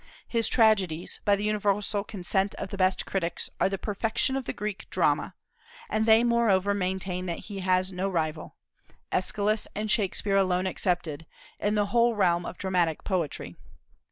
[0.27, 4.51] His tragedies, by the universal consent of the best critics, are the perfection of the
[4.51, 5.35] Greek drama;
[5.91, 8.55] and they moreover maintain that he has no rival,
[9.11, 11.27] Aeschylus and Shakspeare alone excepted,
[11.59, 13.55] in the whole realm of dramatic poetry.